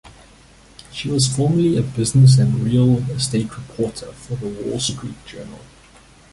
She 0.91 1.09
formerly 1.19 1.79
was 1.79 1.79
a 1.81 1.83
business 1.95 2.39
and 2.39 2.55
real 2.63 3.07
estate 3.11 3.55
reporter 3.55 4.11
for 4.13 4.33
"The 4.33 4.47
Wall 4.47 4.79
Street 4.79 5.23
Journal". 5.27 5.59